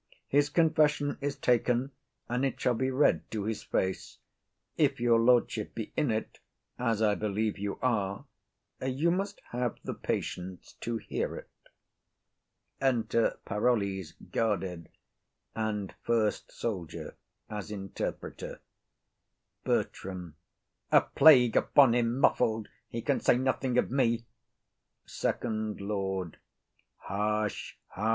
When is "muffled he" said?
22.19-23.03